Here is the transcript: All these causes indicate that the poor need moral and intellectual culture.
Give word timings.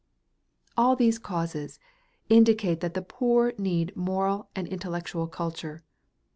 All 0.75 0.95
these 0.95 1.19
causes 1.19 1.77
indicate 2.27 2.79
that 2.79 2.95
the 2.95 3.03
poor 3.03 3.53
need 3.59 3.95
moral 3.95 4.49
and 4.55 4.67
intellectual 4.67 5.27
culture. 5.27 5.83